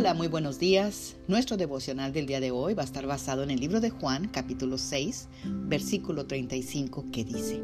Hola, 0.00 0.14
muy 0.14 0.28
buenos 0.28 0.58
días. 0.58 1.16
Nuestro 1.28 1.58
devocional 1.58 2.14
del 2.14 2.24
día 2.24 2.40
de 2.40 2.50
hoy 2.50 2.72
va 2.72 2.80
a 2.80 2.86
estar 2.86 3.06
basado 3.06 3.42
en 3.42 3.50
el 3.50 3.60
libro 3.60 3.82
de 3.82 3.90
Juan, 3.90 4.28
capítulo 4.28 4.78
6, 4.78 5.28
versículo 5.44 6.24
35, 6.24 7.04
que 7.12 7.22
dice, 7.22 7.62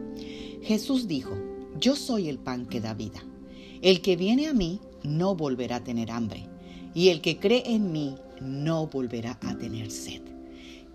Jesús 0.62 1.08
dijo, 1.08 1.34
Yo 1.80 1.96
soy 1.96 2.28
el 2.28 2.38
pan 2.38 2.66
que 2.66 2.82
da 2.82 2.92
vida. 2.92 3.24
El 3.80 4.02
que 4.02 4.16
viene 4.16 4.48
a 4.48 4.52
mí 4.52 4.82
no 5.02 5.34
volverá 5.34 5.76
a 5.76 5.84
tener 5.84 6.10
hambre, 6.10 6.46
y 6.92 7.08
el 7.08 7.22
que 7.22 7.38
cree 7.38 7.62
en 7.64 7.90
mí 7.90 8.16
no 8.42 8.86
volverá 8.86 9.38
a 9.40 9.56
tener 9.56 9.90
sed. 9.90 10.20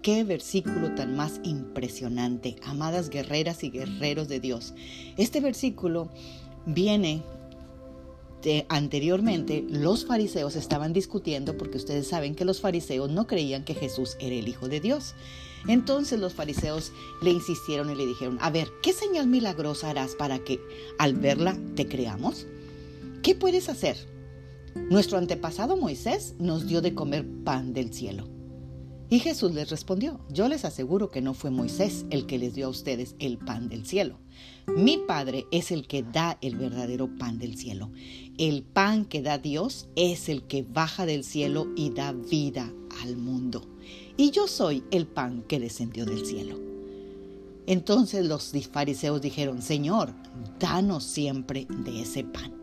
Qué 0.04 0.24
versículo 0.24 0.94
tan 0.94 1.16
más 1.16 1.42
impresionante, 1.44 2.58
amadas 2.64 3.10
guerreras 3.10 3.64
y 3.64 3.72
guerreros 3.72 4.28
de 4.28 4.40
Dios. 4.42 4.76
Este 5.18 5.40
versículo 5.40 6.12
viene 6.68 7.24
anteriormente 8.70 9.64
los 9.70 10.06
fariseos 10.06 10.56
estaban 10.56 10.94
discutiendo 10.94 11.58
porque 11.58 11.78
ustedes 11.78 12.08
saben 12.08 12.36
que 12.36 12.46
los 12.46 12.62
fariseos 12.62 13.10
no 13.10 13.28
creían 13.28 13.64
que 13.64 13.76
Jesús 13.76 14.18
era 14.20 14.36
el 14.36 14.48
Hijo 14.48 14.68
de 14.68 14.80
Dios. 14.80 15.16
Entonces 15.68 16.20
los 16.20 16.34
fariseos 16.34 16.92
le 17.22 17.32
insistieron 17.32 17.92
y 17.92 17.96
le 17.96 18.08
dijeron, 18.08 18.38
a 18.42 18.50
ver, 18.50 18.70
¿qué 18.82 18.94
señal 18.94 19.28
milagrosa 19.28 19.90
harás 19.90 20.16
para 20.16 20.40
que 20.40 20.60
al 20.98 21.14
verla 21.14 21.58
te 21.76 21.88
creamos? 21.88 22.48
¿Qué 23.22 23.36
puedes 23.36 23.70
hacer? 23.70 23.98
Nuestro 24.76 25.18
antepasado 25.18 25.78
Moisés 25.78 26.36
nos 26.40 26.68
dio 26.68 26.82
de 26.82 26.96
comer 26.96 27.26
pan 27.44 27.74
del 27.74 27.94
cielo. 27.94 28.28
Y 29.12 29.20
Jesús 29.20 29.54
les 29.54 29.70
respondió, 29.70 30.22
yo 30.30 30.48
les 30.48 30.64
aseguro 30.64 31.12
que 31.12 31.20
no 31.20 31.34
fue 31.34 31.52
Moisés 31.52 32.06
el 32.12 32.26
que 32.26 32.40
les 32.40 32.56
dio 32.56 32.68
a 32.68 32.70
ustedes 32.70 33.14
el 33.20 33.38
pan 33.38 33.68
del 33.68 33.86
cielo. 33.86 34.18
Mi 34.68 34.98
Padre 34.98 35.48
es 35.52 35.72
el 35.72 35.86
que 35.86 36.02
da 36.02 36.38
el 36.42 36.56
verdadero 36.56 37.10
pan 37.20 37.38
del 37.38 37.58
cielo. 37.58 37.92
El 38.38 38.64
pan 38.64 39.04
que 39.04 39.22
da 39.22 39.38
Dios 39.38 39.90
es 39.98 40.30
el 40.30 40.44
que 40.44 40.64
baja 40.64 41.06
del 41.06 41.26
cielo 41.26 41.68
y 41.76 41.90
da 41.90 42.14
vida 42.14 42.72
al 43.04 43.18
mundo. 43.18 43.68
Y 44.16 44.32
yo 44.32 44.48
soy 44.48 44.86
el 44.92 45.08
pan 45.08 45.44
que 45.46 45.60
descendió 45.60 46.06
del 46.06 46.26
cielo. 46.26 46.58
Entonces 47.68 48.26
los 48.26 48.54
fariseos 48.72 49.22
dijeron, 49.22 49.62
Señor, 49.62 50.14
danos 50.58 51.04
siempre 51.04 51.68
de 51.70 52.04
ese 52.04 52.24
pan. 52.24 52.61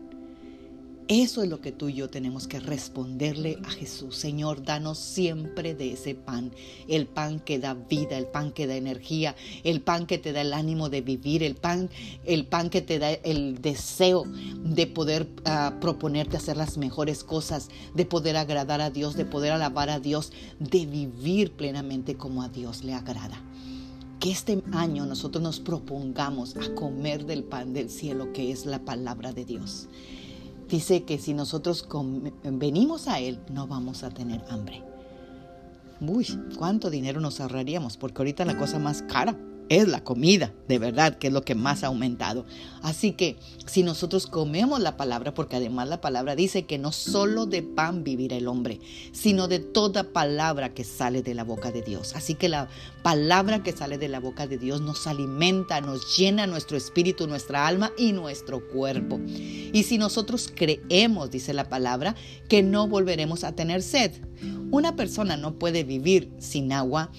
Eso 1.09 1.41
es 1.41 1.49
lo 1.49 1.59
que 1.59 1.71
tú 1.71 1.89
y 1.89 1.95
yo 1.95 2.11
tenemos 2.11 2.47
que 2.47 2.59
responderle 2.59 3.57
a 3.65 3.71
Jesús. 3.71 4.15
Señor, 4.15 4.63
danos 4.63 4.99
siempre 4.99 5.73
de 5.73 5.93
ese 5.93 6.13
pan, 6.13 6.51
el 6.87 7.07
pan 7.07 7.39
que 7.39 7.57
da 7.57 7.73
vida, 7.73 8.15
el 8.15 8.27
pan 8.27 8.51
que 8.51 8.67
da 8.67 8.75
energía, 8.75 9.35
el 9.63 9.81
pan 9.81 10.05
que 10.05 10.19
te 10.19 10.33
da 10.33 10.41
el 10.41 10.53
ánimo 10.53 10.87
de 10.89 11.01
vivir, 11.01 11.41
el 11.41 11.55
pan, 11.55 11.89
el 12.25 12.45
pan 12.45 12.69
que 12.69 12.83
te 12.83 12.99
da 12.99 13.09
el 13.09 13.59
deseo 13.59 14.25
de 14.63 14.85
poder 14.85 15.27
ah, 15.45 15.79
proponerte 15.81 16.37
hacer 16.37 16.57
las 16.57 16.77
mejores 16.77 17.23
cosas, 17.23 17.69
de 17.95 18.05
poder 18.05 18.37
agradar 18.37 18.79
a 18.79 18.91
Dios, 18.91 19.15
de 19.15 19.25
poder 19.25 19.51
alabar 19.51 19.89
a 19.89 19.99
Dios, 19.99 20.31
de 20.59 20.85
vivir 20.85 21.53
plenamente 21.53 22.17
como 22.17 22.43
a 22.43 22.49
Dios 22.49 22.83
le 22.83 22.93
agrada 22.93 23.41
que 24.19 24.31
este 24.31 24.61
año 24.73 25.05
nosotros 25.05 25.41
nos 25.41 25.61
propongamos 25.61 26.57
a 26.57 26.75
comer 26.75 27.25
del 27.25 27.45
pan 27.45 27.73
del 27.73 27.89
cielo 27.89 28.33
que 28.33 28.51
es 28.51 28.65
la 28.65 28.79
palabra 28.79 29.31
de 29.31 29.45
Dios 29.45 29.87
dice 30.69 31.03
que 31.03 31.17
si 31.17 31.33
nosotros 31.33 31.87
venimos 32.43 33.07
a 33.07 33.19
Él, 33.19 33.39
no 33.51 33.67
vamos 33.67 34.03
a 34.03 34.09
tener 34.09 34.41
hambre. 34.49 34.83
Uy, 35.99 36.25
¿cuánto 36.57 36.89
dinero 36.89 37.19
nos 37.19 37.41
ahorraríamos? 37.41 37.97
Porque 37.97 38.21
ahorita 38.21 38.45
la 38.45 38.57
cosa 38.57 38.79
más 38.79 39.01
cara 39.01 39.37
es 39.69 39.87
la 39.87 40.03
comida, 40.03 40.51
de 40.67 40.79
verdad, 40.79 41.17
que 41.17 41.27
es 41.27 41.33
lo 41.33 41.43
que 41.43 41.55
más 41.55 41.83
ha 41.83 41.87
aumentado. 41.87 42.45
Así 42.81 43.11
que 43.11 43.37
si 43.67 43.83
nosotros 43.83 44.25
comemos 44.25 44.79
la 44.79 44.97
palabra, 44.97 45.33
porque 45.33 45.57
además 45.57 45.87
la 45.87 46.01
palabra 46.01 46.35
dice 46.35 46.65
que 46.65 46.79
no 46.79 46.91
solo 46.91 47.45
de 47.45 47.61
pan 47.61 48.03
vivirá 48.03 48.35
el 48.35 48.47
hombre, 48.47 48.79
sino 49.11 49.47
de 49.47 49.59
toda 49.59 50.11
palabra 50.11 50.73
que 50.73 50.83
sale 50.83 51.21
de 51.21 51.35
la 51.35 51.43
boca 51.43 51.71
de 51.71 51.83
Dios. 51.83 52.15
Así 52.15 52.33
que 52.33 52.49
la 52.49 52.67
palabra 53.03 53.61
que 53.61 53.71
sale 53.71 53.99
de 53.99 54.07
la 54.07 54.19
boca 54.19 54.47
de 54.47 54.57
Dios 54.57 54.81
nos 54.81 55.05
alimenta, 55.05 55.81
nos 55.81 56.17
llena 56.17 56.47
nuestro 56.47 56.75
espíritu, 56.75 57.27
nuestra 57.27 57.67
alma 57.67 57.91
y 57.95 58.11
nuestro 58.11 58.67
cuerpo. 58.69 59.19
Y 59.73 59.83
si 59.83 59.97
nosotros 59.97 60.51
creemos, 60.53 61.31
dice 61.31 61.53
la 61.53 61.69
palabra, 61.69 62.15
que 62.47 62.63
no 62.63 62.87
volveremos 62.87 63.43
a 63.43 63.55
tener 63.55 63.81
sed. 63.81 64.11
Una 64.71 64.95
persona 64.95 65.37
no 65.37 65.59
puede 65.59 65.83
vivir 65.83 66.31
sin 66.39 66.71
agua 66.71 67.11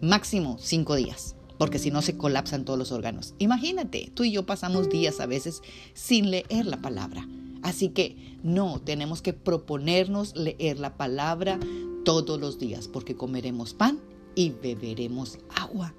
máximo 0.00 0.58
cinco 0.60 0.96
días 0.96 1.36
porque 1.58 1.78
si 1.78 1.90
no 1.90 2.02
se 2.02 2.16
colapsan 2.16 2.64
todos 2.64 2.78
los 2.78 2.92
órganos. 2.92 3.34
Imagínate, 3.38 4.10
tú 4.12 4.24
y 4.24 4.32
yo 4.32 4.44
pasamos 4.44 4.88
días 4.88 5.20
a 5.20 5.26
veces 5.26 5.62
sin 5.94 6.30
leer 6.30 6.66
la 6.66 6.82
palabra. 6.82 7.28
Así 7.62 7.90
que 7.90 8.36
no, 8.42 8.80
tenemos 8.80 9.22
que 9.22 9.32
proponernos 9.32 10.36
leer 10.36 10.78
la 10.78 10.96
palabra 10.96 11.58
todos 12.04 12.38
los 12.38 12.58
días, 12.58 12.88
porque 12.88 13.16
comeremos 13.16 13.72
pan 13.72 14.00
y 14.34 14.50
beberemos 14.50 15.38
agua. 15.54 15.94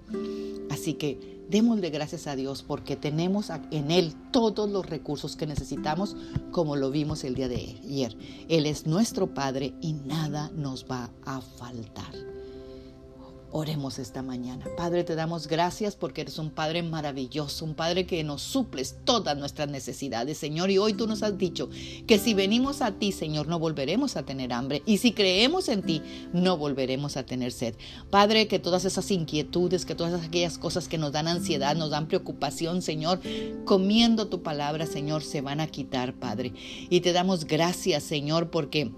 Así 0.70 0.94
que 0.94 1.44
démosle 1.50 1.90
gracias 1.90 2.28
a 2.28 2.36
Dios 2.36 2.64
porque 2.64 2.96
tenemos 2.96 3.52
en 3.72 3.92
Él 3.92 4.14
todos 4.32 4.70
los 4.70 4.86
recursos 4.86 5.36
que 5.36 5.48
necesitamos, 5.48 6.16
como 6.52 6.76
lo 6.76 6.92
vimos 6.92 7.24
el 7.24 7.36
día 7.36 7.48
de 7.48 7.80
ayer. 7.84 8.18
Él 8.50 8.66
es 8.66 8.86
nuestro 8.86 9.34
Padre 9.34 9.74
y 9.82 9.94
nada 9.94 10.52
nos 10.56 10.86
va 10.86 11.10
a 11.26 11.42
faltar. 11.42 12.14
Oremos 13.58 14.00
esta 14.00 14.22
mañana. 14.22 14.66
Padre, 14.76 15.06
te 15.06 15.16
damos 15.16 15.48
gracias 15.48 15.96
porque 15.96 16.20
eres 16.20 16.40
un 16.40 16.50
Padre 16.50 16.84
maravilloso, 16.84 17.64
un 17.64 17.74
Padre 17.74 18.06
que 18.06 18.22
nos 18.22 18.42
suples 18.42 18.98
todas 19.06 19.38
nuestras 19.38 19.70
necesidades, 19.70 20.38
Señor. 20.38 20.72
Y 20.72 20.78
hoy 20.78 20.92
tú 20.92 21.08
nos 21.08 21.24
has 21.24 21.38
dicho 21.38 21.70
que 22.06 22.20
si 22.20 22.34
venimos 22.34 22.82
a 22.82 22.92
ti, 22.92 23.14
Señor, 23.14 23.48
no 23.48 23.58
volveremos 23.58 24.18
a 24.18 24.24
tener 24.24 24.52
hambre. 24.52 24.84
Y 24.86 24.98
si 24.98 25.14
creemos 25.14 25.70
en 25.70 25.84
ti, 25.84 26.02
no 26.34 26.58
volveremos 26.58 27.16
a 27.16 27.26
tener 27.26 27.54
sed. 27.54 27.76
Padre, 28.10 28.50
que 28.50 28.60
todas 28.60 28.84
esas 28.84 29.10
inquietudes, 29.10 29.86
que 29.86 29.96
todas 29.96 30.22
aquellas 30.22 30.58
cosas 30.58 30.90
que 30.90 30.98
nos 30.98 31.14
dan 31.14 31.30
ansiedad, 31.30 31.78
nos 31.78 31.92
dan 31.92 32.10
preocupación, 32.10 32.82
Señor, 32.82 33.22
comiendo 33.64 34.28
tu 34.28 34.44
palabra, 34.44 34.86
Señor, 34.86 35.24
se 35.24 35.40
van 35.40 35.62
a 35.62 35.68
quitar, 35.68 36.14
Padre. 36.14 36.52
Y 36.90 37.00
te 37.00 37.14
damos 37.14 37.46
gracias, 37.46 38.04
Señor, 38.04 38.50
porque... 38.50 38.92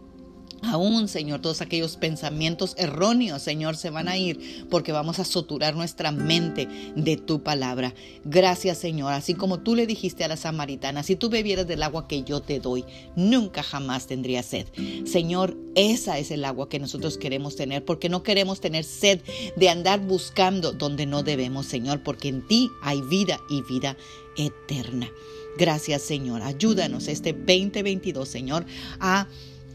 Aún, 0.63 1.07
Señor, 1.07 1.41
todos 1.41 1.62
aquellos 1.62 1.97
pensamientos 1.97 2.73
erróneos, 2.78 3.41
Señor, 3.41 3.78
se 3.78 3.90
van 3.90 4.07
a 4.07 4.18
ir 4.18 4.66
porque 4.69 4.91
vamos 4.91 5.19
a 5.19 5.25
soturar 5.25 5.75
nuestra 5.75 6.12
mente 6.12 6.68
de 6.95 7.18
tu 7.18 7.44
palabra. 7.44 7.94
Gracias, 8.25 8.78
Señor. 8.78 9.13
Así 9.13 9.34
como 9.34 9.59
tú 9.59 9.75
le 9.75 9.88
dijiste 9.88 10.23
a 10.23 10.28
la 10.28 10.38
samaritana, 10.38 11.03
si 11.03 11.16
tú 11.16 11.29
bebieras 11.29 11.67
del 11.67 11.84
agua 11.84 12.07
que 12.07 12.23
yo 12.23 12.41
te 12.41 12.59
doy, 12.59 12.85
nunca 13.16 13.63
jamás 13.63 14.07
tendría 14.07 14.44
sed. 14.44 14.67
Señor, 15.06 15.57
esa 15.75 16.17
es 16.17 16.31
el 16.31 16.44
agua 16.44 16.69
que 16.69 16.79
nosotros 16.79 17.17
queremos 17.17 17.56
tener 17.56 17.85
porque 17.85 18.09
no 18.09 18.23
queremos 18.23 18.59
tener 18.59 18.84
sed 18.84 19.22
de 19.56 19.69
andar 19.69 20.00
buscando 20.00 20.72
donde 20.72 21.06
no 21.06 21.23
debemos, 21.23 21.67
Señor, 21.67 22.01
porque 22.03 22.29
en 22.29 22.46
ti 22.47 22.69
hay 22.81 23.01
vida 23.01 23.40
y 23.50 23.62
vida 23.62 23.96
eterna. 24.38 25.09
Gracias, 25.57 26.03
Señor. 26.03 26.44
Ayúdanos 26.44 27.07
este 27.07 27.34
2022, 27.34 28.28
Señor, 28.28 28.66
a 29.00 29.28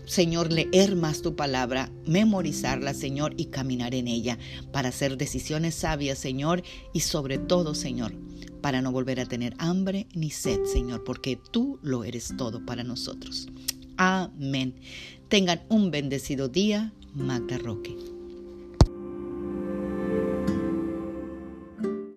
Señor, 0.05 0.53
leer 0.53 0.97
más 0.97 1.23
tu 1.23 1.37
palabra, 1.37 1.91
memorizarla, 2.07 2.93
Señor, 2.95 3.35
y 3.37 3.47
caminar 3.47 3.95
en 3.95 4.09
ella 4.09 4.39
para 4.73 4.89
hacer 4.89 5.17
decisiones 5.17 5.75
sabias, 5.75 6.19
Señor, 6.19 6.63
y 6.93 7.01
sobre 7.01 7.39
todo, 7.39 7.75
Señor, 7.75 8.13
para 8.61 8.83
no 8.83 8.93
volver 8.93 9.21
a 9.21 9.27
tener 9.27 9.55
hambre 9.59 10.07
ni 10.15 10.31
sed, 10.31 10.65
Señor, 10.65 11.05
porque 11.05 11.39
tú 11.51 11.79
lo 11.83 12.05
eres 12.05 12.35
todo 12.37 12.65
para 12.65 12.85
nosotros. 12.85 13.49
Amén. 13.97 14.75
Tengan 15.29 15.63
un 15.69 15.91
bendecido 15.91 16.49
día, 16.49 16.93
Magda 17.15 17.59
Roque. 17.59 18.12